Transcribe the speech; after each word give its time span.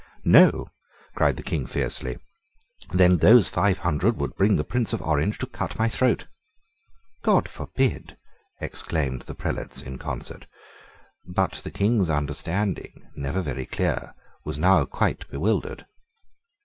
"No!" 0.25 0.65
cried 1.13 1.37
the 1.37 1.43
King 1.43 1.67
fiercely; 1.67 2.17
"then 2.89 3.17
those 3.17 3.49
five 3.49 3.77
hundred 3.77 4.17
would 4.17 4.35
bring 4.35 4.55
the 4.55 4.63
Prince 4.63 4.93
of 4.93 5.01
Orange 5.03 5.37
to 5.37 5.45
cut 5.45 5.77
my 5.77 5.87
throat." 5.87 6.25
"God 7.21 7.47
forbid," 7.47 8.17
exclaimed 8.59 9.21
the 9.21 9.35
prelates 9.35 9.79
in 9.83 9.99
concert. 9.99 10.47
But 11.27 11.61
the 11.63 11.69
King's 11.69 12.09
understanding, 12.09 13.09
never 13.15 13.43
very 13.43 13.67
clear, 13.67 14.15
was 14.43 14.57
now 14.57 14.85
quite 14.85 15.29
bewildered. 15.29 15.85